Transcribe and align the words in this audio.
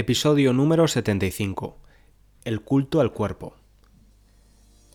Episodio 0.00 0.52
número 0.52 0.86
75. 0.86 1.76
El 2.44 2.60
culto 2.60 3.00
al 3.00 3.12
cuerpo. 3.12 3.56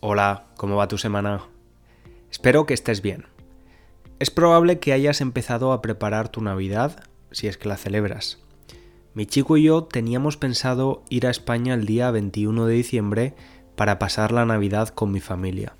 Hola, 0.00 0.46
¿cómo 0.56 0.76
va 0.76 0.88
tu 0.88 0.96
semana? 0.96 1.42
Espero 2.30 2.64
que 2.64 2.72
estés 2.72 3.02
bien. 3.02 3.26
Es 4.18 4.30
probable 4.30 4.78
que 4.78 4.94
hayas 4.94 5.20
empezado 5.20 5.72
a 5.72 5.82
preparar 5.82 6.30
tu 6.30 6.40
Navidad, 6.40 7.04
si 7.32 7.48
es 7.48 7.58
que 7.58 7.68
la 7.68 7.76
celebras. 7.76 8.38
Mi 9.12 9.26
chico 9.26 9.58
y 9.58 9.64
yo 9.64 9.84
teníamos 9.84 10.38
pensado 10.38 11.04
ir 11.10 11.26
a 11.26 11.30
España 11.30 11.74
el 11.74 11.84
día 11.84 12.10
21 12.10 12.64
de 12.64 12.74
diciembre 12.74 13.34
para 13.76 13.98
pasar 13.98 14.32
la 14.32 14.46
Navidad 14.46 14.88
con 14.88 15.12
mi 15.12 15.20
familia. 15.20 15.76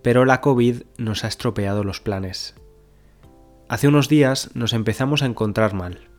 Pero 0.00 0.24
la 0.24 0.40
COVID 0.40 0.82
nos 0.96 1.24
ha 1.24 1.26
estropeado 1.26 1.82
los 1.82 2.00
planes. 2.00 2.54
Hace 3.68 3.88
unos 3.88 4.08
días 4.08 4.54
nos 4.54 4.74
empezamos 4.74 5.24
a 5.24 5.26
encontrar 5.26 5.74
mal 5.74 6.11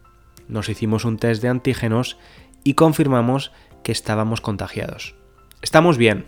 nos 0.47 0.69
hicimos 0.69 1.05
un 1.05 1.17
test 1.17 1.41
de 1.41 1.49
antígenos 1.49 2.17
y 2.63 2.73
confirmamos 2.73 3.51
que 3.83 3.91
estábamos 3.91 4.41
contagiados. 4.41 5.15
Estamos 5.61 5.97
bien. 5.97 6.25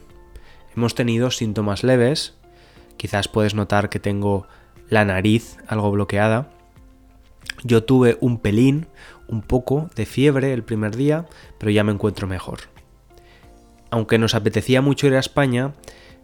Hemos 0.75 0.95
tenido 0.95 1.31
síntomas 1.31 1.83
leves. 1.83 2.35
Quizás 2.97 3.27
puedes 3.27 3.55
notar 3.55 3.89
que 3.89 3.99
tengo 3.99 4.47
la 4.89 5.05
nariz 5.05 5.57
algo 5.67 5.91
bloqueada. 5.91 6.49
Yo 7.63 7.83
tuve 7.83 8.17
un 8.21 8.39
pelín, 8.39 8.87
un 9.27 9.41
poco 9.41 9.89
de 9.95 10.05
fiebre 10.05 10.53
el 10.53 10.63
primer 10.63 10.95
día, 10.95 11.25
pero 11.57 11.71
ya 11.71 11.83
me 11.83 11.91
encuentro 11.91 12.27
mejor. 12.27 12.59
Aunque 13.89 14.17
nos 14.17 14.35
apetecía 14.35 14.81
mucho 14.81 15.07
ir 15.07 15.15
a 15.15 15.19
España, 15.19 15.73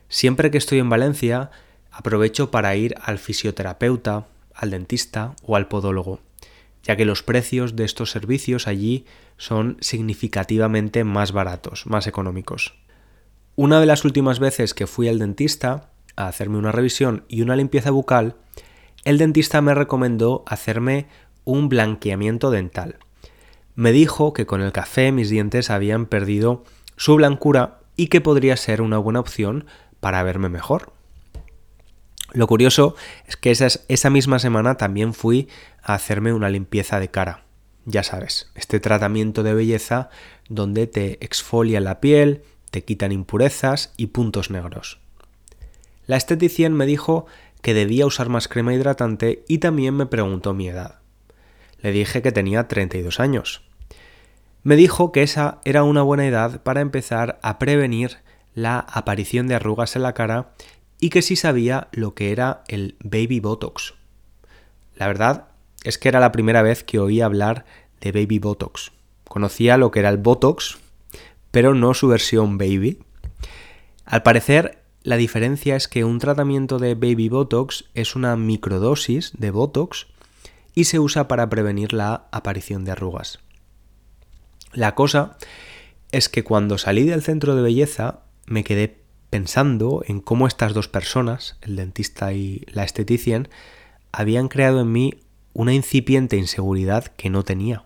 Siempre 0.10 0.52
que 0.52 0.58
estoy 0.58 0.80
en 0.80 0.90
Valencia, 0.90 1.52
aprovecho 1.92 2.52
para 2.52 2.76
ir 2.76 2.96
al 3.02 3.18
fisioterapeuta, 3.18 4.28
al 4.54 4.72
dentista 4.72 5.36
o 5.44 5.56
al 5.56 5.68
podólogo, 5.68 6.20
ya 6.84 6.96
que 6.96 7.06
los 7.06 7.24
precios 7.24 7.76
de 7.76 7.86
estos 7.86 8.12
servicios 8.12 8.68
allí 8.68 9.06
son 9.38 9.78
significativamente 9.80 11.04
más 11.04 11.32
baratos, 11.32 11.86
más 11.88 12.08
económicos. 12.08 12.76
Una 13.56 13.80
de 13.80 13.86
las 13.86 14.04
últimas 14.04 14.40
veces 14.40 14.74
que 14.74 14.88
fui 14.88 15.08
al 15.08 15.20
dentista 15.20 15.90
a 16.18 16.28
hacerme 16.28 16.58
una 16.58 16.74
revisión 16.74 17.24
y 17.30 17.42
una 17.42 17.56
limpieza 17.56 17.92
bucal, 17.92 18.36
el 19.06 19.18
dentista 19.18 19.62
me 19.62 19.74
recomendó 19.74 20.44
hacerme 20.46 21.08
un 21.46 21.70
blanqueamiento 21.70 22.52
dental 22.52 23.00
me 23.76 23.92
dijo 23.92 24.34
que 24.34 24.46
con 24.46 24.62
el 24.62 24.72
café 24.72 25.12
mis 25.12 25.30
dientes 25.30 25.70
habían 25.70 26.06
perdido 26.06 26.64
su 26.98 27.16
blancura 27.16 27.80
y 27.96 28.08
que 28.08 28.22
podría 28.22 28.58
ser 28.58 28.82
una 28.82 28.98
buena 28.98 29.20
opción 29.20 29.66
para 30.00 30.24
verme 30.24 30.50
mejor. 30.50 30.94
Lo 32.34 32.48
curioso 32.48 32.96
es 33.28 33.38
que 33.38 33.52
esa, 33.52 34.10
misma 34.10 34.40
semana 34.40 34.76
también 34.76 35.14
fui 35.14 35.48
a 35.82 35.94
hacerme 35.94 36.34
una 36.34 36.50
limpieza 36.50 37.00
de 37.00 37.10
cara. 37.10 37.44
Ya 37.86 38.04
sabes, 38.04 38.52
este 38.56 38.80
tratamiento 38.80 39.44
de 39.44 39.54
belleza 39.54 40.10
donde 40.50 40.88
te 40.88 41.24
exfolia 41.24 41.80
la 41.80 42.02
piel, 42.02 42.44
te 42.72 42.84
quitan 42.84 43.12
impurezas 43.12 43.94
y 43.96 44.08
puntos 44.08 44.50
negros. 44.50 45.00
La 46.08 46.18
esteticien 46.18 46.74
me 46.74 46.86
dijo 46.86 47.26
que 47.62 47.74
debía 47.74 48.06
usar 48.06 48.30
más 48.30 48.48
crema 48.48 48.74
hidratante 48.74 49.44
y 49.48 49.60
también 49.60 49.96
me 49.96 50.06
preguntó 50.06 50.54
mi 50.54 50.68
edad. 50.68 51.00
Le 51.80 51.92
dije 51.92 52.22
que 52.22 52.32
tenía 52.32 52.68
32 52.68 53.20
años. 53.20 53.62
Me 54.64 54.76
dijo 54.76 55.12
que 55.12 55.22
esa 55.22 55.60
era 55.64 55.84
una 55.84 56.02
buena 56.02 56.26
edad 56.26 56.64
para 56.64 56.82
empezar 56.82 57.40
a 57.44 57.60
prevenir 57.60 58.18
la 58.56 58.80
aparición 58.80 59.48
de 59.48 59.56
arrugas 59.56 59.96
en 59.96 60.02
la 60.02 60.14
cara 60.14 60.54
y 61.00 61.10
que 61.10 61.22
sí 61.22 61.36
sabía 61.36 61.88
lo 61.92 62.16
que 62.16 62.32
era 62.32 62.64
el 62.68 62.96
baby 63.04 63.40
botox. 63.40 63.94
La 64.96 65.08
verdad 65.08 65.50
es 65.84 65.98
que 65.98 66.10
era 66.10 66.20
la 66.20 66.32
primera 66.32 66.64
vez 66.64 66.84
que 66.84 67.00
oí 67.00 67.22
hablar 67.22 67.66
de 68.02 68.12
baby 68.12 68.40
botox. 68.40 68.92
Conocía 69.28 69.78
lo 69.78 69.92
que 69.92 70.00
era 70.00 70.10
el 70.10 70.18
botox, 70.18 70.78
pero 71.52 71.76
no 71.76 71.94
su 71.94 72.08
versión 72.08 72.58
baby. 72.58 73.00
Al 74.06 74.24
parecer, 74.24 74.80
la 75.04 75.18
diferencia 75.18 75.76
es 75.76 75.88
que 75.88 76.04
un 76.04 76.20
tratamiento 76.20 76.80
de 76.80 76.96
baby 76.96 77.30
botox 77.30 77.86
es 77.94 78.16
una 78.16 78.36
microdosis 78.36 79.34
de 79.38 79.52
botox 79.52 80.08
y 80.76 80.84
se 80.84 81.00
usa 81.00 81.28
para 81.28 81.50
prevenir 81.50 81.94
la 81.94 82.28
aparición 82.32 82.86
de 82.86 82.92
arrugas. 82.92 83.40
La 84.74 84.94
cosa 84.94 85.38
es 86.12 86.30
que 86.30 86.44
cuando 86.44 86.78
salí 86.78 87.04
del 87.04 87.24
centro 87.24 87.56
de 87.56 87.62
belleza 87.62 88.20
me 88.46 88.64
quedé 88.64 89.00
pensando 89.30 90.04
en 90.06 90.20
cómo 90.20 90.48
estas 90.48 90.74
dos 90.74 90.88
personas, 90.88 91.58
el 91.62 91.78
dentista 91.78 92.34
y 92.34 92.66
la 92.72 92.84
esteticien, 92.84 93.48
habían 94.12 94.50
creado 94.50 94.82
en 94.82 94.92
mí 94.92 95.22
una 95.54 95.74
incipiente 95.74 96.38
inseguridad 96.38 97.06
que 97.06 97.30
no 97.30 97.44
tenía. 97.44 97.86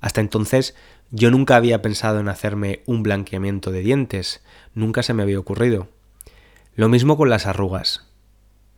Hasta 0.00 0.20
entonces 0.20 0.74
yo 1.10 1.30
nunca 1.30 1.56
había 1.56 1.82
pensado 1.82 2.20
en 2.20 2.28
hacerme 2.28 2.82
un 2.86 3.02
blanqueamiento 3.02 3.70
de 3.70 3.80
dientes, 3.80 4.42
nunca 4.74 5.02
se 5.02 5.14
me 5.14 5.22
había 5.22 5.38
ocurrido. 5.38 5.88
Lo 6.74 6.88
mismo 6.88 7.16
con 7.16 7.30
las 7.30 7.46
arrugas. 7.46 8.06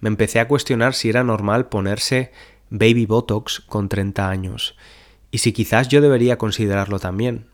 Me 0.00 0.08
empecé 0.08 0.40
a 0.40 0.48
cuestionar 0.48 0.94
si 0.94 1.08
era 1.08 1.24
normal 1.24 1.68
ponerse 1.68 2.32
baby 2.70 3.06
botox 3.06 3.60
con 3.60 3.88
30 3.88 4.28
años 4.28 4.76
y 5.30 5.38
si 5.38 5.52
quizás 5.52 5.88
yo 5.88 6.00
debería 6.00 6.38
considerarlo 6.38 6.98
también. 6.98 7.46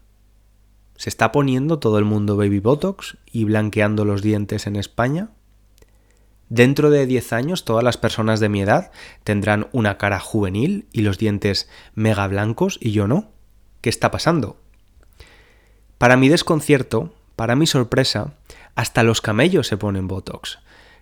¿Se 0.97 1.09
está 1.09 1.33
poniendo 1.33 1.79
todo 1.81 1.99
el 1.99 2.05
mundo 2.05 2.37
baby 2.37 2.61
botox 2.61 3.19
y 3.33 3.45
blanqueando 3.45 4.05
los 4.05 4.23
dientes 4.23 4.67
en 4.67 4.77
España? 4.77 5.31
Dentro 6.49 6.91
de 6.91 7.07
10 7.07 7.33
años 7.33 7.65
todas 7.65 7.83
las 7.83 7.97
personas 7.97 8.39
de 8.39 8.49
mi 8.49 8.63
edad 8.63 8.93
tendrán 9.25 9.69
una 9.73 9.99
cara 9.99 10.21
juvenil 10.21 10.87
y 10.93 11.03
los 11.03 11.19
dientes 11.19 11.69
mega 11.95 12.27
blancos 12.29 12.79
y 12.81 12.93
yo 12.93 13.09
no. 13.09 13.33
¿Qué 13.81 13.91
está 13.91 14.11
pasando? 14.11 14.57
Para 15.99 16.17
mi 16.17 16.29
desconcierto, 16.29 17.13
para 17.35 17.57
mi 17.57 17.67
sorpresa, 17.67 18.35
hasta 18.77 19.03
los 19.03 19.21
camellos 19.21 19.67
se 19.67 19.77
ponen 19.77 20.07
botox. 20.07 20.59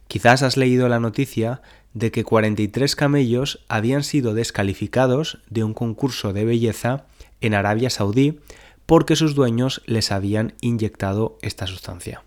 Quizás 0.08 0.42
has 0.42 0.56
leído 0.56 0.88
la 0.88 1.00
noticia 1.00 1.62
de 1.94 2.10
que 2.10 2.24
43 2.24 2.96
camellos 2.96 3.64
habían 3.68 4.02
sido 4.02 4.34
descalificados 4.34 5.38
de 5.48 5.64
un 5.64 5.74
concurso 5.74 6.32
de 6.32 6.44
belleza 6.44 7.04
en 7.40 7.54
Arabia 7.54 7.90
Saudí 7.90 8.40
porque 8.86 9.16
sus 9.16 9.34
dueños 9.34 9.82
les 9.86 10.12
habían 10.12 10.54
inyectado 10.60 11.38
esta 11.42 11.66
sustancia. 11.66 12.22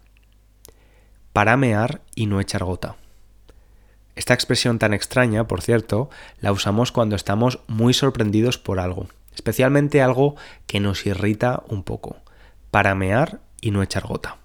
Para 1.34 1.58
mear 1.58 2.02
y 2.16 2.28
no 2.28 2.40
echar 2.40 2.64
gota. 2.64 2.96
Esta 4.16 4.34
expresión 4.34 4.80
tan 4.80 4.94
extraña, 4.94 5.46
por 5.46 5.62
cierto, 5.62 6.10
la 6.40 6.54
usamos 6.54 6.92
cuando 6.92 7.16
estamos 7.18 7.60
muy 7.68 7.94
sorprendidos 7.94 8.58
por 8.58 8.80
algo, 8.80 9.08
especialmente 9.34 10.02
algo 10.02 10.36
que 10.68 10.80
nos 10.80 11.06
irrita 11.06 11.64
un 11.68 11.84
poco. 11.84 12.18
Para 12.72 12.96
mear 12.96 13.42
y 13.60 13.72
no 13.72 13.84
echar 13.84 14.08
gota. 14.08 14.38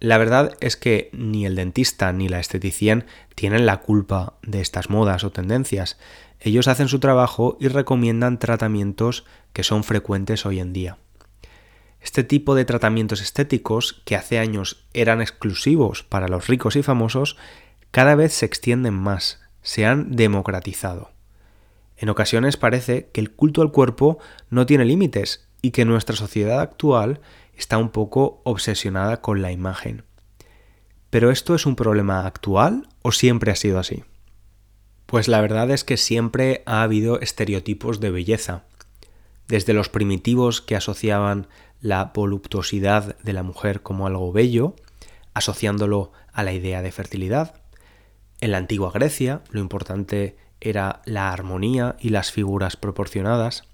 La 0.00 0.16
verdad 0.16 0.56
es 0.60 0.76
que 0.76 1.10
ni 1.12 1.44
el 1.44 1.56
dentista 1.56 2.12
ni 2.12 2.28
la 2.28 2.38
esteticien 2.38 3.04
tienen 3.34 3.66
la 3.66 3.78
culpa 3.78 4.34
de 4.42 4.60
estas 4.60 4.90
modas 4.90 5.24
o 5.24 5.30
tendencias. 5.30 5.98
Ellos 6.40 6.68
hacen 6.68 6.88
su 6.88 7.00
trabajo 7.00 7.56
y 7.60 7.68
recomiendan 7.68 8.38
tratamientos 8.38 9.24
que 9.52 9.64
son 9.64 9.82
frecuentes 9.82 10.46
hoy 10.46 10.60
en 10.60 10.72
día. 10.72 10.98
Este 12.00 12.22
tipo 12.22 12.54
de 12.54 12.64
tratamientos 12.64 13.20
estéticos, 13.20 14.02
que 14.04 14.14
hace 14.14 14.38
años 14.38 14.86
eran 14.94 15.20
exclusivos 15.20 16.04
para 16.04 16.28
los 16.28 16.46
ricos 16.46 16.76
y 16.76 16.84
famosos, 16.84 17.36
cada 17.90 18.14
vez 18.14 18.32
se 18.32 18.46
extienden 18.46 18.94
más, 18.94 19.40
se 19.62 19.84
han 19.84 20.14
democratizado. 20.14 21.10
En 21.96 22.08
ocasiones 22.08 22.56
parece 22.56 23.08
que 23.12 23.20
el 23.20 23.32
culto 23.32 23.62
al 23.62 23.72
cuerpo 23.72 24.18
no 24.48 24.64
tiene 24.64 24.84
límites 24.84 25.48
y 25.60 25.72
que 25.72 25.84
nuestra 25.84 26.14
sociedad 26.14 26.60
actual 26.60 27.20
está 27.58 27.76
un 27.76 27.90
poco 27.90 28.40
obsesionada 28.44 29.20
con 29.20 29.42
la 29.42 29.52
imagen. 29.52 30.04
¿Pero 31.10 31.30
esto 31.30 31.54
es 31.54 31.66
un 31.66 31.76
problema 31.76 32.26
actual 32.26 32.88
o 33.02 33.12
siempre 33.12 33.50
ha 33.50 33.56
sido 33.56 33.78
así? 33.78 34.04
Pues 35.06 35.26
la 35.26 35.40
verdad 35.40 35.70
es 35.70 35.84
que 35.84 35.96
siempre 35.96 36.62
ha 36.66 36.82
habido 36.82 37.20
estereotipos 37.20 38.00
de 38.00 38.10
belleza, 38.10 38.64
desde 39.48 39.72
los 39.72 39.88
primitivos 39.88 40.60
que 40.60 40.76
asociaban 40.76 41.48
la 41.80 42.12
voluptuosidad 42.14 43.16
de 43.18 43.32
la 43.32 43.42
mujer 43.42 43.82
como 43.82 44.06
algo 44.06 44.32
bello, 44.32 44.74
asociándolo 45.34 46.12
a 46.32 46.42
la 46.42 46.52
idea 46.52 46.82
de 46.82 46.92
fertilidad. 46.92 47.60
En 48.40 48.52
la 48.52 48.58
antigua 48.58 48.90
Grecia 48.92 49.42
lo 49.50 49.60
importante 49.60 50.36
era 50.60 51.02
la 51.04 51.32
armonía 51.32 51.96
y 51.98 52.10
las 52.10 52.30
figuras 52.32 52.76
proporcionadas. 52.76 53.64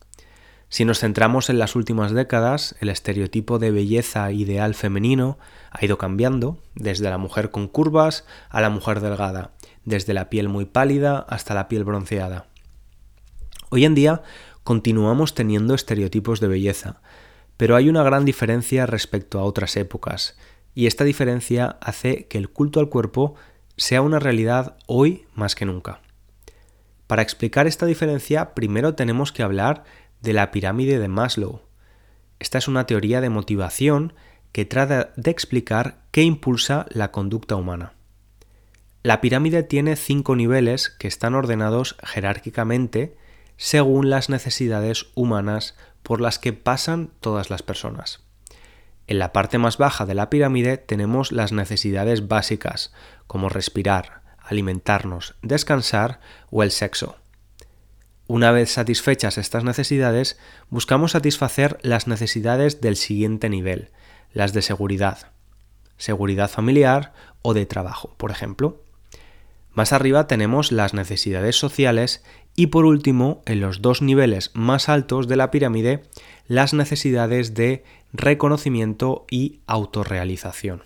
Si 0.75 0.85
nos 0.85 0.99
centramos 0.99 1.51
en 1.51 1.61
las 1.61 1.77
últimas 1.77 2.11
décadas, 2.11 2.75
el 2.81 2.89
estereotipo 2.89 3.61
de 3.61 3.71
belleza 3.71 4.33
ideal 4.33 4.75
femenino 4.75 5.39
ha 5.71 5.85
ido 5.85 5.99
cambiando, 5.99 6.59
desde 6.75 7.09
la 7.09 7.17
mujer 7.17 7.53
con 7.53 7.69
curvas 7.69 8.25
a 8.49 8.61
la 8.61 8.71
mujer 8.71 8.99
delgada, 8.99 9.53
desde 9.85 10.15
la 10.15 10.29
piel 10.31 10.49
muy 10.49 10.65
pálida 10.65 11.21
hasta 11.29 11.55
la 11.55 11.69
piel 11.69 11.85
bronceada. 11.85 12.49
Hoy 13.71 13.85
en 13.85 13.95
día 13.95 14.23
continuamos 14.65 15.37
teniendo 15.37 15.77
estereotipos 15.77 16.41
de 16.41 16.49
belleza, 16.49 17.01
pero 17.57 17.77
hay 17.77 17.89
una 17.89 18.03
gran 18.03 18.25
diferencia 18.25 18.85
respecto 18.85 19.39
a 19.39 19.45
otras 19.45 19.77
épocas, 19.77 20.37
y 20.75 20.89
esta 20.89 21.05
diferencia 21.05 21.79
hace 21.83 22.27
que 22.27 22.39
el 22.39 22.51
culto 22.51 22.81
al 22.81 22.89
cuerpo 22.89 23.37
sea 23.77 24.03
una 24.03 24.19
realidad 24.19 24.77
hoy 24.89 25.27
más 25.37 25.55
que 25.55 25.67
nunca. 25.67 26.01
Para 27.07 27.23
explicar 27.23 27.67
esta 27.67 27.87
diferencia, 27.87 28.55
primero 28.55 28.95
tenemos 28.95 29.31
que 29.31 29.43
hablar 29.43 29.85
de 30.25 30.33
la 30.33 30.51
pirámide 30.51 30.99
de 30.99 31.09
Maslow. 31.09 31.61
Esta 32.41 32.59
es 32.59 32.67
una 32.67 32.87
teoría 32.87 33.21
de 33.21 33.31
motivación 33.31 34.15
que 34.53 34.65
trata 34.65 35.13
de 35.17 35.31
explicar 35.31 35.99
qué 36.11 36.23
impulsa 36.23 36.87
la 36.91 37.13
conducta 37.13 37.57
humana. 37.57 37.93
La 39.03 39.21
pirámide 39.21 39.63
tiene 39.63 39.97
cinco 39.97 40.35
niveles 40.35 40.89
que 40.89 41.09
están 41.09 41.35
ordenados 41.35 41.97
jerárquicamente 42.03 43.17
según 43.57 44.09
las 44.09 44.31
necesidades 44.31 45.07
humanas 45.15 45.77
por 46.03 46.21
las 46.21 46.39
que 46.39 46.53
pasan 46.55 47.11
todas 47.21 47.51
las 47.51 47.63
personas. 47.63 48.21
En 49.07 49.19
la 49.19 49.33
parte 49.33 49.59
más 49.59 49.77
baja 49.77 50.07
de 50.07 50.15
la 50.15 50.31
pirámide 50.31 50.79
tenemos 50.79 51.33
las 51.33 51.53
necesidades 51.53 52.27
básicas, 52.27 52.95
como 53.27 53.51
respirar, 53.51 54.23
alimentarnos, 54.39 55.35
descansar 55.43 56.21
o 56.51 56.63
el 56.63 56.71
sexo. 56.71 57.17
Una 58.27 58.53
vez 58.53 58.71
satisfechas 58.71 59.37
estas 59.37 59.65
necesidades, 59.65 60.39
buscamos 60.71 61.13
satisfacer 61.13 61.79
las 61.83 62.07
necesidades 62.07 62.81
del 62.81 62.97
siguiente 62.97 63.51
nivel, 63.51 63.91
las 64.33 64.55
de 64.55 64.63
seguridad, 64.63 65.33
seguridad 65.99 66.51
familiar 66.51 67.13
o 67.43 67.53
de 67.53 67.67
trabajo, 67.67 68.15
por 68.17 68.31
ejemplo. 68.31 68.83
Más 69.73 69.93
arriba 69.93 70.27
tenemos 70.27 70.73
las 70.73 70.95
necesidades 70.95 71.57
sociales 71.57 72.25
y 72.57 72.69
por 72.69 72.87
último, 72.87 73.43
en 73.45 73.61
los 73.61 73.83
dos 73.83 74.01
niveles 74.01 74.53
más 74.55 74.89
altos 74.89 75.29
de 75.29 75.37
la 75.37 75.51
pirámide, 75.51 76.05
las 76.47 76.73
necesidades 76.73 77.53
de 77.53 77.85
reconocimiento 78.13 79.27
y 79.31 79.61
autorrealización. 79.67 80.85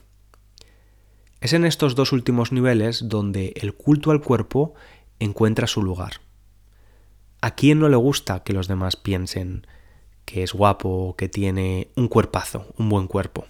Es 1.41 1.53
en 1.53 1.65
estos 1.65 1.95
dos 1.95 2.11
últimos 2.13 2.51
niveles 2.51 3.09
donde 3.09 3.53
el 3.57 3.75
culto 3.75 4.11
al 4.11 4.23
cuerpo 4.23 4.75
encuentra 5.21 5.69
su 5.69 5.83
lugar. 5.83 6.15
¿A 7.41 7.53
quién 7.53 7.79
no 7.79 7.89
le 7.89 7.97
gusta 7.97 8.43
que 8.43 8.53
los 8.53 8.67
demás 8.67 8.97
piensen 8.97 9.65
que 10.25 10.43
es 10.43 10.53
guapo, 10.53 11.15
que 11.17 11.29
tiene 11.29 11.93
un 11.95 12.09
cuerpazo, 12.09 12.75
un 12.77 12.89
buen 12.89 13.07
cuerpo? 13.07 13.47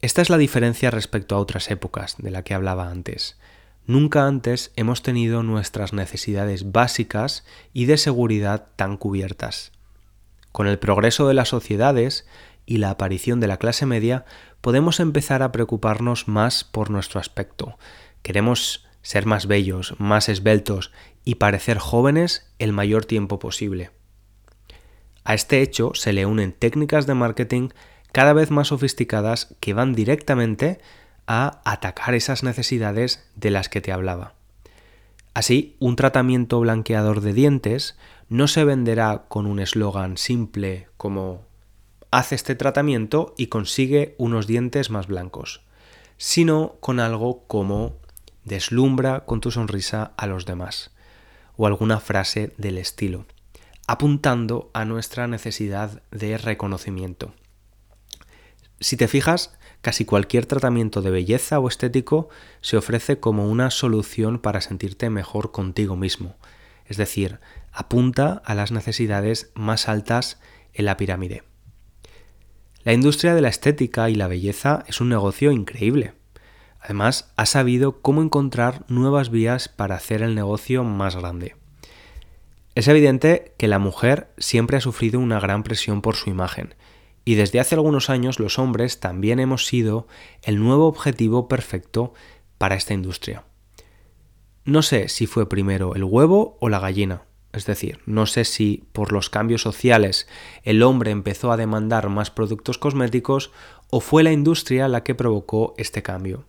Esta 0.00 0.22
es 0.22 0.30
la 0.30 0.38
diferencia 0.38 0.90
respecto 0.92 1.34
a 1.34 1.40
otras 1.40 1.70
épocas 1.70 2.14
de 2.18 2.30
la 2.30 2.44
que 2.44 2.54
hablaba 2.54 2.88
antes. 2.88 3.38
Nunca 3.86 4.26
antes 4.26 4.72
hemos 4.76 5.02
tenido 5.02 5.42
nuestras 5.42 5.92
necesidades 5.92 6.70
básicas 6.70 7.44
y 7.72 7.86
de 7.86 7.96
seguridad 7.96 8.68
tan 8.76 8.96
cubiertas. 8.96 9.72
Con 10.52 10.68
el 10.68 10.78
progreso 10.78 11.26
de 11.26 11.34
las 11.34 11.48
sociedades 11.48 12.24
y 12.66 12.76
la 12.76 12.90
aparición 12.90 13.40
de 13.40 13.48
la 13.48 13.56
clase 13.56 13.84
media, 13.84 14.24
podemos 14.60 15.00
empezar 15.00 15.42
a 15.42 15.50
preocuparnos 15.50 16.28
más 16.28 16.62
por 16.62 16.88
nuestro 16.90 17.18
aspecto. 17.18 17.78
Queremos 18.22 18.86
ser 19.02 19.26
más 19.26 19.46
bellos, 19.46 19.96
más 19.98 20.28
esbeltos 20.28 20.92
y 21.24 21.34
parecer 21.36 21.78
jóvenes 21.78 22.49
el 22.60 22.72
mayor 22.72 23.04
tiempo 23.04 23.40
posible. 23.40 23.90
A 25.24 25.34
este 25.34 25.62
hecho 25.62 25.92
se 25.94 26.12
le 26.12 26.26
unen 26.26 26.52
técnicas 26.52 27.06
de 27.06 27.14
marketing 27.14 27.70
cada 28.12 28.32
vez 28.32 28.50
más 28.50 28.68
sofisticadas 28.68 29.56
que 29.58 29.74
van 29.74 29.94
directamente 29.94 30.80
a 31.26 31.60
atacar 31.64 32.14
esas 32.14 32.42
necesidades 32.42 33.28
de 33.34 33.50
las 33.50 33.68
que 33.68 33.80
te 33.80 33.92
hablaba. 33.92 34.34
Así, 35.32 35.76
un 35.78 35.96
tratamiento 35.96 36.60
blanqueador 36.60 37.20
de 37.20 37.32
dientes 37.32 37.96
no 38.28 38.48
se 38.48 38.64
venderá 38.64 39.24
con 39.28 39.46
un 39.46 39.60
eslogan 39.60 40.16
simple 40.16 40.88
como 40.96 41.46
haz 42.10 42.32
este 42.32 42.56
tratamiento 42.56 43.34
y 43.38 43.46
consigue 43.46 44.14
unos 44.18 44.46
dientes 44.46 44.90
más 44.90 45.06
blancos, 45.06 45.62
sino 46.16 46.76
con 46.80 46.98
algo 46.98 47.44
como 47.46 47.96
deslumbra 48.44 49.24
con 49.24 49.40
tu 49.40 49.50
sonrisa 49.50 50.12
a 50.16 50.26
los 50.26 50.46
demás, 50.46 50.90
o 51.56 51.66
alguna 51.66 52.00
frase 52.00 52.52
del 52.56 52.78
estilo, 52.78 53.26
apuntando 53.86 54.70
a 54.72 54.84
nuestra 54.84 55.26
necesidad 55.26 56.02
de 56.10 56.38
reconocimiento. 56.38 57.32
Si 58.80 58.96
te 58.96 59.08
fijas, 59.08 59.58
Casi 59.80 60.04
cualquier 60.04 60.44
tratamiento 60.44 61.00
de 61.00 61.10
belleza 61.10 61.58
o 61.58 61.66
estético 61.66 62.28
se 62.60 62.76
ofrece 62.76 63.18
como 63.18 63.48
una 63.48 63.70
solución 63.70 64.38
para 64.38 64.60
sentirte 64.60 65.08
mejor 65.08 65.52
contigo 65.52 65.96
mismo, 65.96 66.36
es 66.84 66.98
decir, 66.98 67.40
apunta 67.72 68.42
a 68.44 68.54
las 68.54 68.72
necesidades 68.72 69.50
más 69.54 69.88
altas 69.88 70.38
en 70.74 70.84
la 70.84 70.98
pirámide. 70.98 71.44
La 72.84 72.92
industria 72.92 73.34
de 73.34 73.40
la 73.40 73.48
estética 73.48 74.10
y 74.10 74.16
la 74.16 74.28
belleza 74.28 74.84
es 74.86 75.00
un 75.00 75.08
negocio 75.08 75.50
increíble. 75.50 76.12
Además, 76.80 77.32
ha 77.36 77.46
sabido 77.46 78.00
cómo 78.00 78.22
encontrar 78.22 78.84
nuevas 78.88 79.30
vías 79.30 79.68
para 79.68 79.96
hacer 79.96 80.22
el 80.22 80.34
negocio 80.34 80.82
más 80.84 81.16
grande. 81.16 81.56
Es 82.74 82.88
evidente 82.88 83.54
que 83.58 83.68
la 83.68 83.78
mujer 83.78 84.30
siempre 84.38 84.76
ha 84.76 84.80
sufrido 84.80 85.20
una 85.20 85.40
gran 85.40 85.62
presión 85.62 86.02
por 86.02 86.16
su 86.16 86.30
imagen, 86.30 86.74
y 87.24 87.34
desde 87.34 87.60
hace 87.60 87.74
algunos 87.74 88.08
años 88.10 88.38
los 88.38 88.58
hombres 88.58 89.00
también 89.00 89.40
hemos 89.40 89.66
sido 89.66 90.06
el 90.42 90.58
nuevo 90.58 90.86
objetivo 90.86 91.48
perfecto 91.48 92.14
para 92.58 92.76
esta 92.76 92.94
industria. 92.94 93.44
No 94.64 94.82
sé 94.82 95.08
si 95.08 95.26
fue 95.26 95.48
primero 95.48 95.94
el 95.94 96.04
huevo 96.04 96.56
o 96.60 96.68
la 96.68 96.78
gallina, 96.78 97.22
es 97.52 97.66
decir, 97.66 97.98
no 98.06 98.26
sé 98.26 98.44
si 98.44 98.84
por 98.92 99.12
los 99.12 99.28
cambios 99.28 99.62
sociales 99.62 100.28
el 100.62 100.82
hombre 100.82 101.10
empezó 101.10 101.50
a 101.50 101.56
demandar 101.56 102.08
más 102.08 102.30
productos 102.30 102.78
cosméticos 102.78 103.50
o 103.90 104.00
fue 104.00 104.22
la 104.22 104.32
industria 104.32 104.88
la 104.88 105.02
que 105.02 105.14
provocó 105.14 105.74
este 105.76 106.02
cambio. 106.02 106.44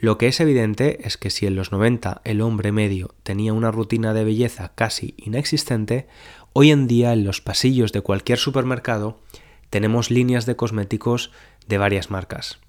Lo 0.00 0.16
que 0.16 0.28
es 0.28 0.40
evidente 0.40 1.06
es 1.06 1.18
que 1.18 1.28
si 1.28 1.46
en 1.46 1.54
los 1.54 1.72
90 1.72 2.22
el 2.24 2.40
hombre 2.40 2.72
medio 2.72 3.14
tenía 3.22 3.52
una 3.52 3.70
rutina 3.70 4.14
de 4.14 4.24
belleza 4.24 4.72
casi 4.74 5.12
inexistente, 5.18 6.08
hoy 6.54 6.70
en 6.70 6.86
día 6.86 7.12
en 7.12 7.22
los 7.22 7.42
pasillos 7.42 7.92
de 7.92 8.00
cualquier 8.00 8.38
supermercado 8.38 9.20
tenemos 9.68 10.10
líneas 10.10 10.46
de 10.46 10.56
cosméticos 10.56 11.32
de 11.66 11.76
varias 11.76 12.10
marcas. 12.10 12.60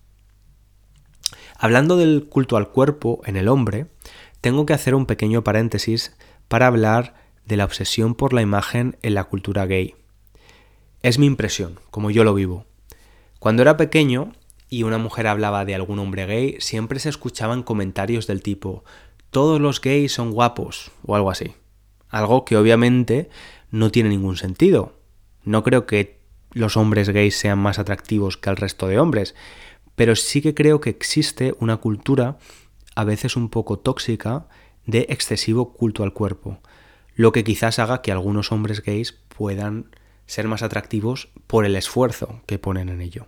Hablando 1.58 1.96
del 1.96 2.28
culto 2.28 2.58
al 2.58 2.68
cuerpo 2.68 3.22
en 3.26 3.38
el 3.38 3.48
hombre, 3.48 3.88
tengo 4.42 4.66
que 4.66 4.74
hacer 4.74 4.94
un 4.94 5.06
pequeño 5.06 5.42
paréntesis 5.42 6.14
para 6.50 6.68
hablar 6.68 7.16
de 7.46 7.56
la 7.56 7.64
obsesión 7.64 8.14
por 8.14 8.34
la 8.34 8.42
imagen 8.42 8.98
en 9.04 9.14
la 9.14 9.24
cultura 9.24 9.66
gay. 9.68 9.96
Es 11.02 11.18
mi 11.18 11.28
impresión, 11.28 11.80
como 11.92 12.12
yo 12.12 12.26
lo 12.26 12.34
vivo. 12.34 12.66
Cuando 13.40 13.62
era 13.62 13.78
pequeño 13.78 14.34
y 14.72 14.82
una 14.84 14.98
mujer 14.98 15.28
hablaba 15.28 15.66
de 15.66 15.76
algún 15.76 16.00
hombre 16.00 16.26
gay, 16.26 16.56
siempre 16.60 16.98
se 16.98 17.10
escuchaban 17.10 17.62
comentarios 17.62 18.26
del 18.26 18.42
tipo 18.42 18.84
todos 19.32 19.62
los 19.62 19.80
gays 19.82 20.12
son 20.12 20.32
guapos 20.32 20.92
o 21.04 21.16
algo 21.16 21.32
así. 21.32 21.56
Algo 22.10 22.46
que 22.46 22.58
obviamente 22.58 23.30
no 23.72 23.90
tiene 23.90 24.10
ningún 24.10 24.36
sentido. 24.36 25.00
No 25.44 25.64
creo 25.64 25.86
que 25.88 26.20
los 26.52 26.76
hombres 26.76 27.10
gays 27.10 27.38
sean 27.38 27.58
más 27.58 27.80
atractivos 27.80 28.36
que 28.36 28.50
el 28.50 28.58
resto 28.58 28.88
de 28.88 29.00
hombres, 29.00 29.34
pero 29.96 30.18
sí 30.18 30.42
que 30.42 30.54
creo 30.54 30.82
que 30.82 30.90
existe 30.90 31.56
una 31.60 31.78
cultura 31.78 32.38
a 32.94 33.06
veces 33.06 33.38
un 33.38 33.50
poco 33.50 33.80
tóxica 33.80 34.48
de 34.86 35.06
excesivo 35.10 35.74
culto 35.74 36.04
al 36.04 36.12
cuerpo, 36.12 36.60
lo 37.16 37.32
que 37.32 37.46
quizás 37.46 37.80
haga 37.80 38.02
que 38.02 38.12
algunos 38.12 38.52
hombres 38.52 38.84
gays 38.84 39.14
puedan 39.14 39.96
ser 40.26 40.50
más 40.50 40.62
atractivos 40.62 41.30
por 41.48 41.66
el 41.66 41.78
esfuerzo 41.78 42.42
que 42.46 42.60
ponen 42.60 42.90
en 42.90 43.00
ello. 43.00 43.28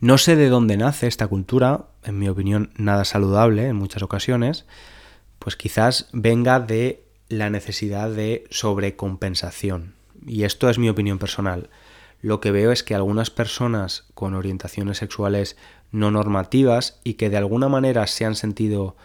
No 0.00 0.18
sé 0.18 0.36
de 0.36 0.48
dónde 0.48 0.76
nace 0.76 1.06
esta 1.06 1.28
cultura, 1.28 1.86
en 2.04 2.18
mi 2.18 2.28
opinión 2.28 2.72
nada 2.76 3.04
saludable 3.04 3.68
en 3.68 3.76
muchas 3.76 4.02
ocasiones, 4.02 4.66
pues 5.38 5.56
quizás 5.56 6.08
venga 6.12 6.60
de 6.60 7.04
la 7.28 7.50
necesidad 7.50 8.10
de 8.10 8.44
sobrecompensación. 8.50 9.94
Y 10.26 10.44
esto 10.44 10.68
es 10.68 10.78
mi 10.78 10.88
opinión 10.88 11.18
personal. 11.18 11.70
Lo 12.20 12.40
que 12.40 12.52
veo 12.52 12.70
es 12.70 12.82
que 12.82 12.94
algunas 12.94 13.30
personas 13.30 14.04
con 14.14 14.34
orientaciones 14.34 14.98
sexuales 14.98 15.56
no 15.90 16.10
normativas 16.10 17.00
y 17.04 17.14
que 17.14 17.30
de 17.30 17.36
alguna 17.36 17.68
manera 17.68 18.06
se 18.06 18.24
han 18.24 18.36
sentido 18.36 18.96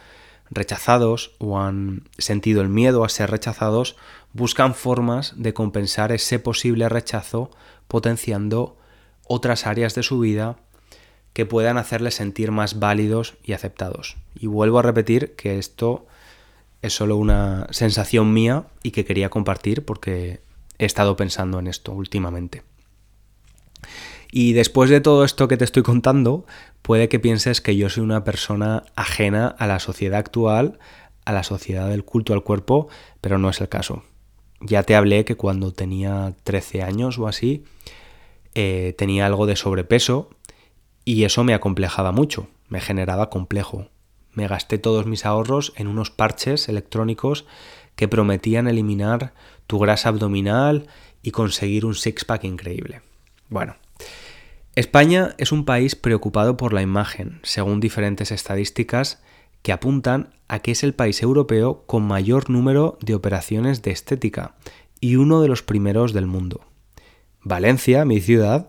rechazados 0.49 1.35
o 1.39 1.59
han 1.59 2.03
sentido 2.17 2.61
el 2.61 2.69
miedo 2.69 3.03
a 3.03 3.09
ser 3.09 3.31
rechazados, 3.31 3.97
buscan 4.33 4.75
formas 4.75 5.33
de 5.35 5.53
compensar 5.53 6.11
ese 6.11 6.39
posible 6.39 6.87
rechazo 6.89 7.51
potenciando 7.87 8.77
otras 9.27 9.67
áreas 9.67 9.96
de 9.96 10.03
su 10.03 10.19
vida 10.19 10.57
que 11.34 11.46
puedan 11.46 11.77
hacerles 11.77 12.15
sentir 12.15 12.51
más 12.51 12.79
válidos 12.79 13.36
y 13.43 13.53
aceptados. 13.53 14.17
Y 14.39 14.48
vuelvo 14.48 14.79
a 14.79 14.84
repetir 14.84 15.36
que 15.36 15.60
esto 15.60 16.07
es 16.81 16.93
solo 16.93 17.17
una 17.17 17.67
sensación 17.72 18.34
mía 18.34 18.65
y 18.84 18.91
que 18.91 19.05
quería 19.05 19.29
compartir 19.29 19.86
porque 19.86 20.41
he 20.79 20.86
estado 20.86 21.15
pensando 21.15 21.60
en 21.60 21.67
esto 21.67 21.91
últimamente. 21.91 22.63
Y 24.31 24.53
después 24.53 24.89
de 24.89 25.01
todo 25.01 25.24
esto 25.24 25.48
que 25.48 25.57
te 25.57 25.63
estoy 25.63 25.84
contando, 25.84 26.46
puede 26.81 27.10
que 27.10 27.19
pienses 27.19 27.62
que 27.62 27.75
yo 27.75 27.89
soy 27.89 28.03
una 28.03 28.24
persona 28.24 28.84
ajena 28.96 29.48
a 29.48 29.67
la 29.67 29.79
sociedad 29.79 30.19
actual, 30.19 30.79
a 31.25 31.34
la 31.34 31.43
sociedad 31.43 31.89
del 31.89 32.03
culto 32.03 32.34
al 32.34 32.43
cuerpo, 32.43 32.88
pero 33.22 33.38
no 33.38 33.50
es 33.50 33.62
el 33.62 33.69
caso. 33.69 34.03
Ya 34.60 34.84
te 34.84 34.96
hablé 34.96 35.24
que 35.24 35.36
cuando 35.36 35.72
tenía 35.72 36.34
13 36.43 36.84
años 36.84 37.19
o 37.19 37.27
así, 37.27 37.63
eh, 38.59 38.95
tenía 38.97 39.27
algo 39.27 39.45
de 39.45 39.55
sobrepeso 39.55 40.31
y 41.05 41.25
eso 41.25 41.43
me 41.43 41.53
acomplejaba 41.53 42.11
mucho, 42.11 42.47
me 42.69 42.81
generaba 42.81 43.29
complejo. 43.29 43.89
Me 44.33 44.47
gasté 44.47 44.79
todos 44.79 45.05
mis 45.05 45.27
ahorros 45.27 45.73
en 45.75 45.85
unos 45.85 46.09
parches 46.09 46.67
electrónicos 46.67 47.45
que 47.95 48.07
prometían 48.07 48.67
eliminar 48.67 49.35
tu 49.67 49.77
grasa 49.77 50.09
abdominal 50.09 50.87
y 51.21 51.29
conseguir 51.29 51.85
un 51.85 51.93
six-pack 51.93 52.45
increíble. 52.45 53.01
Bueno, 53.47 53.75
España 54.73 55.35
es 55.37 55.51
un 55.51 55.63
país 55.63 55.95
preocupado 55.95 56.57
por 56.57 56.73
la 56.73 56.81
imagen, 56.81 57.39
según 57.43 57.79
diferentes 57.79 58.31
estadísticas 58.31 59.21
que 59.61 59.71
apuntan 59.71 60.33
a 60.47 60.63
que 60.63 60.71
es 60.71 60.83
el 60.83 60.95
país 60.95 61.21
europeo 61.21 61.83
con 61.85 62.07
mayor 62.07 62.49
número 62.49 62.97
de 63.01 63.13
operaciones 63.13 63.83
de 63.83 63.91
estética 63.91 64.55
y 64.99 65.17
uno 65.17 65.43
de 65.43 65.47
los 65.47 65.61
primeros 65.61 66.11
del 66.11 66.25
mundo. 66.25 66.66
Valencia, 67.47 68.05
mi 68.05 68.19
ciudad, 68.21 68.67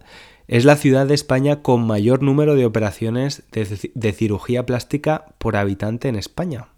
es 0.48 0.64
la 0.64 0.76
ciudad 0.76 1.06
de 1.06 1.14
España 1.14 1.62
con 1.62 1.86
mayor 1.86 2.22
número 2.22 2.54
de 2.54 2.64
operaciones 2.64 3.42
de, 3.52 4.12
cirugía 4.12 4.64
plástica 4.64 5.26
por 5.38 5.56
habitante 5.56 6.08
en 6.08 6.16
España. 6.16 6.68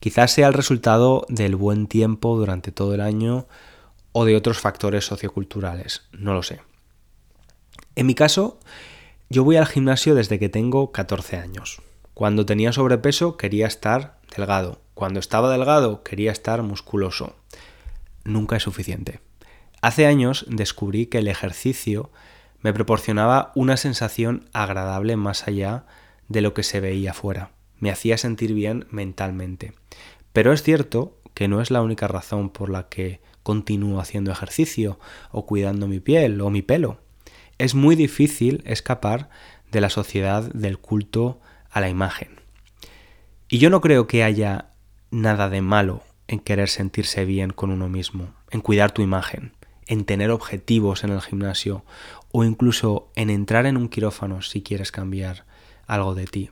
Quizás 0.00 0.32
sea 0.32 0.48
el 0.48 0.54
resultado 0.54 1.24
del 1.28 1.56
buen 1.56 1.86
tiempo 1.86 2.36
durante 2.36 2.72
todo 2.72 2.94
el 2.94 3.00
año 3.00 3.46
o 4.12 4.24
de 4.24 4.36
otros 4.36 4.58
factores 4.58 5.04
socioculturales, 5.04 6.02
no 6.12 6.34
lo 6.34 6.42
sé. 6.42 6.60
En 7.94 8.06
mi 8.06 8.14
caso, 8.14 8.58
yo 9.28 9.44
voy 9.44 9.56
al 9.56 9.66
gimnasio 9.66 10.14
desde 10.14 10.38
que 10.38 10.48
tengo 10.48 10.90
14 10.90 11.36
años. 11.36 11.80
Cuando 12.14 12.44
tenía 12.46 12.72
sobrepeso 12.72 13.36
quería 13.36 13.68
estar 13.68 14.18
delgado. 14.36 14.80
Cuando 14.94 15.20
estaba 15.20 15.50
delgado 15.50 16.02
quería 16.02 16.32
estar 16.32 16.62
musculoso. 16.62 17.36
Nunca 18.24 18.56
es 18.56 18.64
suficiente. 18.64 19.20
Hace 19.80 20.06
años 20.06 20.44
descubrí 20.48 21.06
que 21.06 21.18
el 21.18 21.28
ejercicio 21.28 22.10
me 22.60 22.72
proporcionaba 22.72 23.52
una 23.54 23.76
sensación 23.76 24.48
agradable 24.52 25.16
más 25.16 25.46
allá 25.46 25.86
de 26.28 26.40
lo 26.40 26.54
que 26.54 26.62
se 26.62 26.80
veía 26.80 27.14
fuera. 27.14 27.52
Me 27.78 27.90
hacía 27.90 28.18
sentir 28.18 28.54
bien 28.54 28.86
mentalmente. 28.90 29.72
Pero 30.32 30.52
es 30.52 30.62
cierto 30.62 31.18
que 31.34 31.48
no 31.48 31.60
es 31.60 31.70
la 31.70 31.82
única 31.82 32.08
razón 32.08 32.50
por 32.50 32.68
la 32.68 32.88
que 32.88 33.20
continúo 33.42 34.00
haciendo 34.00 34.32
ejercicio 34.32 34.98
o 35.30 35.46
cuidando 35.46 35.86
mi 35.86 36.00
piel 36.00 36.40
o 36.40 36.50
mi 36.50 36.62
pelo 36.62 36.98
es 37.58 37.74
muy 37.74 37.96
difícil 37.96 38.62
escapar 38.64 39.28
de 39.70 39.80
la 39.80 39.90
sociedad 39.90 40.42
del 40.54 40.78
culto 40.78 41.40
a 41.70 41.80
la 41.80 41.88
imagen. 41.88 42.40
Y 43.48 43.58
yo 43.58 43.68
no 43.68 43.80
creo 43.80 44.06
que 44.06 44.22
haya 44.22 44.70
nada 45.10 45.48
de 45.50 45.60
malo 45.60 46.02
en 46.28 46.38
querer 46.38 46.68
sentirse 46.68 47.24
bien 47.24 47.50
con 47.50 47.70
uno 47.70 47.88
mismo, 47.88 48.32
en 48.50 48.60
cuidar 48.60 48.92
tu 48.92 49.02
imagen, 49.02 49.52
en 49.88 50.04
tener 50.04 50.30
objetivos 50.30 51.02
en 51.02 51.10
el 51.10 51.20
gimnasio 51.20 51.84
o 52.30 52.44
incluso 52.44 53.10
en 53.16 53.30
entrar 53.30 53.66
en 53.66 53.76
un 53.76 53.88
quirófano 53.88 54.42
si 54.42 54.62
quieres 54.62 54.92
cambiar 54.92 55.44
algo 55.86 56.14
de 56.14 56.26
ti. 56.26 56.50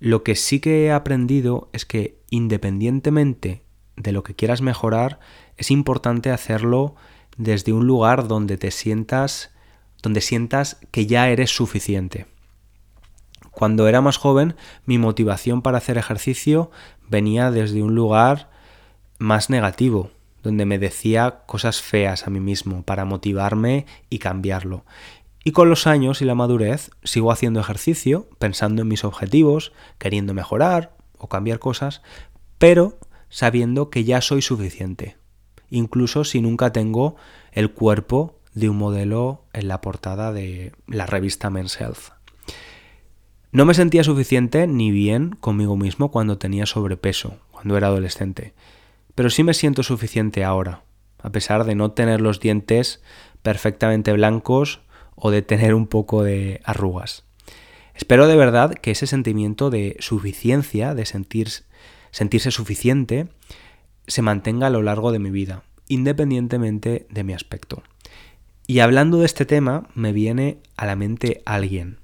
Lo 0.00 0.24
que 0.24 0.34
sí 0.34 0.58
que 0.58 0.86
he 0.86 0.92
aprendido 0.92 1.68
es 1.72 1.86
que 1.86 2.18
independientemente 2.30 3.62
de 3.96 4.12
lo 4.12 4.22
que 4.22 4.34
quieras 4.34 4.60
mejorar, 4.60 5.20
es 5.56 5.70
importante 5.70 6.30
hacerlo 6.30 6.94
desde 7.36 7.72
un 7.72 7.86
lugar 7.86 8.28
donde 8.28 8.56
te 8.56 8.70
sientas 8.70 9.50
donde 10.02 10.20
sientas 10.20 10.78
que 10.92 11.06
ya 11.06 11.28
eres 11.30 11.50
suficiente. 11.50 12.26
Cuando 13.50 13.88
era 13.88 14.00
más 14.00 14.18
joven, 14.18 14.54
mi 14.84 14.98
motivación 14.98 15.62
para 15.62 15.78
hacer 15.78 15.98
ejercicio 15.98 16.70
venía 17.08 17.50
desde 17.50 17.82
un 17.82 17.94
lugar 17.94 18.50
más 19.18 19.48
negativo, 19.50 20.10
donde 20.46 20.64
me 20.64 20.78
decía 20.78 21.42
cosas 21.46 21.82
feas 21.82 22.26
a 22.26 22.30
mí 22.30 22.40
mismo 22.40 22.82
para 22.82 23.04
motivarme 23.04 23.84
y 24.08 24.18
cambiarlo. 24.18 24.84
Y 25.44 25.52
con 25.52 25.68
los 25.68 25.86
años 25.86 26.22
y 26.22 26.24
la 26.24 26.34
madurez 26.34 26.90
sigo 27.04 27.30
haciendo 27.30 27.60
ejercicio, 27.60 28.28
pensando 28.38 28.82
en 28.82 28.88
mis 28.88 29.04
objetivos, 29.04 29.72
queriendo 29.98 30.32
mejorar 30.32 30.96
o 31.18 31.28
cambiar 31.28 31.58
cosas, 31.58 32.00
pero 32.58 32.98
sabiendo 33.28 33.90
que 33.90 34.04
ya 34.04 34.20
soy 34.20 34.40
suficiente, 34.40 35.16
incluso 35.68 36.24
si 36.24 36.40
nunca 36.40 36.72
tengo 36.72 37.16
el 37.52 37.72
cuerpo 37.72 38.38
de 38.54 38.70
un 38.70 38.78
modelo 38.78 39.44
en 39.52 39.68
la 39.68 39.80
portada 39.80 40.32
de 40.32 40.72
la 40.86 41.06
revista 41.06 41.50
Men's 41.50 41.80
Health. 41.80 42.12
No 43.52 43.64
me 43.64 43.74
sentía 43.74 44.04
suficiente 44.04 44.66
ni 44.66 44.90
bien 44.90 45.30
conmigo 45.40 45.76
mismo 45.76 46.10
cuando 46.10 46.38
tenía 46.38 46.66
sobrepeso, 46.66 47.36
cuando 47.50 47.76
era 47.76 47.88
adolescente, 47.88 48.54
pero 49.16 49.30
sí 49.30 49.42
me 49.42 49.54
siento 49.54 49.82
suficiente 49.82 50.44
ahora, 50.44 50.84
a 51.20 51.30
pesar 51.30 51.64
de 51.64 51.74
no 51.74 51.90
tener 51.90 52.20
los 52.20 52.38
dientes 52.38 53.02
perfectamente 53.42 54.12
blancos 54.12 54.82
o 55.16 55.32
de 55.32 55.42
tener 55.42 55.74
un 55.74 55.88
poco 55.88 56.22
de 56.22 56.60
arrugas. 56.62 57.24
Espero 57.94 58.28
de 58.28 58.36
verdad 58.36 58.74
que 58.74 58.90
ese 58.90 59.06
sentimiento 59.06 59.70
de 59.70 59.96
suficiencia, 60.00 60.94
de 60.94 61.06
sentir, 61.06 61.48
sentirse 62.10 62.50
suficiente, 62.50 63.28
se 64.06 64.20
mantenga 64.20 64.66
a 64.66 64.70
lo 64.70 64.82
largo 64.82 65.10
de 65.10 65.18
mi 65.18 65.30
vida, 65.30 65.62
independientemente 65.88 67.06
de 67.08 67.24
mi 67.24 67.32
aspecto. 67.32 67.82
Y 68.66 68.80
hablando 68.80 69.18
de 69.18 69.26
este 69.26 69.46
tema, 69.46 69.88
me 69.94 70.12
viene 70.12 70.58
a 70.76 70.84
la 70.84 70.94
mente 70.94 71.42
alguien. 71.46 72.00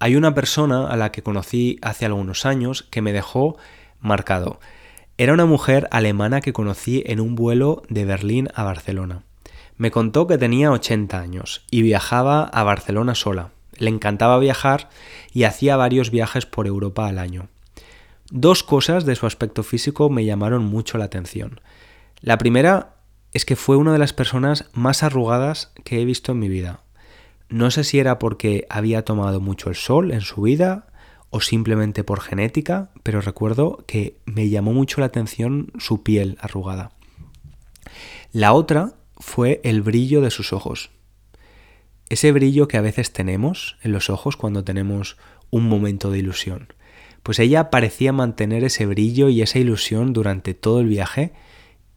Hay 0.00 0.16
una 0.16 0.34
persona 0.34 0.88
a 0.88 0.96
la 0.96 1.12
que 1.12 1.22
conocí 1.22 1.78
hace 1.82 2.04
algunos 2.04 2.44
años 2.44 2.82
que 2.82 3.00
me 3.00 3.12
dejó 3.12 3.56
marcado. 4.00 4.58
Era 5.18 5.32
una 5.32 5.46
mujer 5.46 5.88
alemana 5.92 6.42
que 6.42 6.52
conocí 6.52 7.02
en 7.06 7.20
un 7.20 7.36
vuelo 7.36 7.82
de 7.88 8.04
Berlín 8.04 8.48
a 8.54 8.64
Barcelona. 8.64 9.22
Me 9.78 9.90
contó 9.90 10.26
que 10.26 10.36
tenía 10.36 10.70
80 10.70 11.18
años 11.18 11.64
y 11.70 11.80
viajaba 11.80 12.44
a 12.44 12.62
Barcelona 12.64 13.14
sola. 13.14 13.50
Le 13.78 13.88
encantaba 13.88 14.38
viajar 14.38 14.90
y 15.32 15.44
hacía 15.44 15.76
varios 15.76 16.10
viajes 16.10 16.44
por 16.44 16.66
Europa 16.66 17.06
al 17.06 17.18
año. 17.18 17.48
Dos 18.30 18.62
cosas 18.62 19.06
de 19.06 19.16
su 19.16 19.26
aspecto 19.26 19.62
físico 19.62 20.10
me 20.10 20.26
llamaron 20.26 20.66
mucho 20.66 20.98
la 20.98 21.06
atención. 21.06 21.60
La 22.20 22.36
primera 22.36 22.96
es 23.32 23.46
que 23.46 23.56
fue 23.56 23.76
una 23.76 23.94
de 23.94 23.98
las 23.98 24.12
personas 24.12 24.66
más 24.74 25.02
arrugadas 25.02 25.72
que 25.82 26.02
he 26.02 26.04
visto 26.04 26.32
en 26.32 26.40
mi 26.40 26.48
vida. 26.48 26.80
No 27.48 27.70
sé 27.70 27.84
si 27.84 27.98
era 27.98 28.18
porque 28.18 28.66
había 28.68 29.04
tomado 29.04 29.40
mucho 29.40 29.70
el 29.70 29.76
sol 29.76 30.10
en 30.10 30.20
su 30.20 30.42
vida 30.42 30.88
o 31.30 31.40
simplemente 31.40 32.04
por 32.04 32.20
genética, 32.20 32.90
pero 33.02 33.20
recuerdo 33.20 33.84
que 33.86 34.18
me 34.24 34.48
llamó 34.48 34.72
mucho 34.72 35.00
la 35.00 35.06
atención 35.06 35.72
su 35.78 36.02
piel 36.02 36.38
arrugada. 36.40 36.92
La 38.32 38.52
otra 38.52 38.94
fue 39.18 39.60
el 39.64 39.82
brillo 39.82 40.20
de 40.20 40.30
sus 40.30 40.52
ojos. 40.52 40.90
Ese 42.08 42.32
brillo 42.32 42.68
que 42.68 42.76
a 42.76 42.82
veces 42.82 43.12
tenemos 43.12 43.76
en 43.82 43.92
los 43.92 44.10
ojos 44.10 44.36
cuando 44.36 44.62
tenemos 44.62 45.16
un 45.50 45.68
momento 45.68 46.10
de 46.10 46.18
ilusión. 46.18 46.68
Pues 47.22 47.38
ella 47.40 47.70
parecía 47.70 48.12
mantener 48.12 48.62
ese 48.62 48.86
brillo 48.86 49.28
y 49.28 49.42
esa 49.42 49.58
ilusión 49.58 50.12
durante 50.12 50.54
todo 50.54 50.80
el 50.80 50.86
viaje 50.86 51.32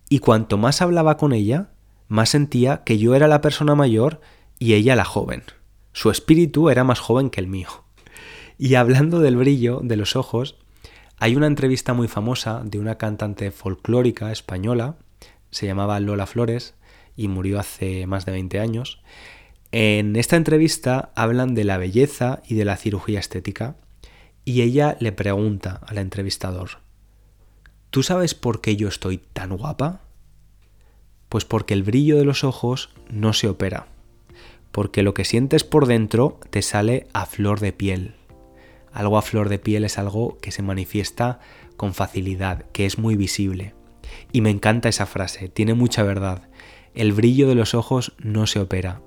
y 0.09 0.19
cuanto 0.19 0.57
más 0.57 0.81
hablaba 0.81 1.17
con 1.17 1.33
ella, 1.33 1.69
más 2.07 2.29
sentía 2.29 2.83
que 2.83 2.97
yo 2.97 3.13
era 3.13 3.27
la 3.27 3.41
persona 3.41 3.75
mayor 3.75 4.21
y 4.57 4.73
ella 4.73 4.95
la 4.95 5.05
joven. 5.05 5.43
Su 5.93 6.09
espíritu 6.09 6.69
era 6.69 6.83
más 6.83 6.99
joven 6.99 7.29
que 7.29 7.41
el 7.41 7.47
mío. 7.47 7.69
Y 8.61 8.75
hablando 8.75 9.21
del 9.21 9.37
brillo 9.37 9.79
de 9.81 9.95
los 9.95 10.17
ojos, 10.17 10.57
hay 11.17 11.37
una 11.37 11.47
entrevista 11.47 11.93
muy 11.93 12.09
famosa 12.09 12.61
de 12.65 12.77
una 12.77 12.97
cantante 12.97 13.51
folclórica 13.51 14.33
española, 14.33 14.97
se 15.49 15.65
llamaba 15.65 15.99
Lola 16.01 16.25
Flores 16.25 16.75
y 17.15 17.29
murió 17.29 17.57
hace 17.57 18.05
más 18.05 18.25
de 18.25 18.33
20 18.33 18.59
años. 18.59 19.01
En 19.71 20.17
esta 20.17 20.35
entrevista 20.35 21.13
hablan 21.15 21.55
de 21.55 21.63
la 21.63 21.77
belleza 21.77 22.41
y 22.49 22.55
de 22.55 22.65
la 22.65 22.75
cirugía 22.75 23.21
estética 23.21 23.77
y 24.43 24.61
ella 24.61 24.97
le 24.99 25.13
pregunta 25.13 25.79
al 25.87 25.97
entrevistador, 25.97 26.81
¿Tú 27.91 28.03
sabes 28.03 28.35
por 28.35 28.59
qué 28.59 28.75
yo 28.75 28.89
estoy 28.89 29.19
tan 29.19 29.55
guapa? 29.55 30.01
Pues 31.29 31.45
porque 31.45 31.73
el 31.73 31.83
brillo 31.83 32.17
de 32.17 32.25
los 32.25 32.43
ojos 32.43 32.89
no 33.09 33.31
se 33.31 33.47
opera. 33.47 33.87
Porque 34.73 35.01
lo 35.01 35.13
que 35.13 35.23
sientes 35.23 35.63
por 35.63 35.87
dentro 35.87 36.41
te 36.49 36.61
sale 36.61 37.07
a 37.13 37.25
flor 37.25 37.61
de 37.61 37.71
piel. 37.71 38.18
Algo 38.91 39.17
a 39.17 39.21
flor 39.21 39.49
de 39.49 39.59
piel 39.59 39.83
es 39.83 39.97
algo 39.97 40.37
que 40.39 40.51
se 40.51 40.61
manifiesta 40.61 41.39
con 41.77 41.93
facilidad, 41.93 42.65
que 42.71 42.85
es 42.85 42.97
muy 42.97 43.15
visible. 43.15 43.73
Y 44.31 44.41
me 44.41 44.49
encanta 44.49 44.89
esa 44.89 45.05
frase, 45.05 45.49
tiene 45.49 45.73
mucha 45.73 46.03
verdad. 46.03 46.49
El 46.93 47.13
brillo 47.13 47.47
de 47.47 47.55
los 47.55 47.73
ojos 47.73 48.13
no 48.17 48.47
se 48.47 48.59
opera. 48.59 49.01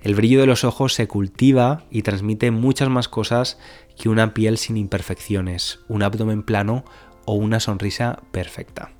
El 0.00 0.14
brillo 0.14 0.40
de 0.40 0.46
los 0.46 0.64
ojos 0.64 0.94
se 0.94 1.08
cultiva 1.08 1.84
y 1.90 2.02
transmite 2.02 2.50
muchas 2.50 2.88
más 2.88 3.08
cosas 3.08 3.58
que 3.96 4.08
una 4.08 4.32
piel 4.32 4.56
sin 4.56 4.76
imperfecciones, 4.76 5.80
un 5.88 6.02
abdomen 6.02 6.42
plano 6.42 6.84
o 7.24 7.34
una 7.34 7.60
sonrisa 7.60 8.22
perfecta. 8.30 8.92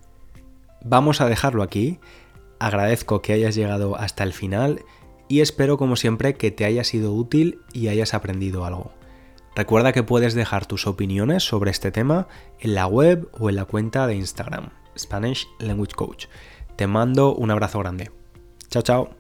Vamos 0.85 1.21
a 1.21 1.29
dejarlo 1.29 1.63
aquí. 1.63 1.99
Agradezco 2.59 3.23
que 3.23 3.33
hayas 3.33 3.55
llegado 3.55 3.97
hasta 3.97 4.25
el 4.25 4.33
final 4.33 4.85
y 5.29 5.41
espero 5.41 5.79
como 5.79 5.97
siempre 5.97 6.35
que 6.35 6.51
te 6.51 6.65
haya 6.65 6.83
sido 6.83 7.13
útil 7.13 7.61
y 7.73 7.89
hayas 7.89 8.15
aprendido 8.15 8.65
algo. 8.65 8.98
Recuerda 9.59 9.91
que 9.91 10.05
puedes 10.05 10.35
dejar 10.35 10.67
tus 10.67 10.87
opiniones 10.87 11.43
sobre 11.43 11.73
este 11.73 11.91
tema 11.91 12.29
en 12.61 12.77
la 12.77 12.87
web 12.87 13.29
o 13.41 13.49
en 13.49 13.57
la 13.57 13.65
cuenta 13.65 14.07
de 14.07 14.15
Instagram, 14.15 14.71
Spanish 14.97 15.49
Language 15.59 15.97
Coach. 15.97 16.27
Te 16.77 16.87
mando 16.87 17.35
un 17.35 17.51
abrazo 17.51 17.81
grande. 17.81 18.13
Chao, 18.71 18.83
chao. 18.83 19.18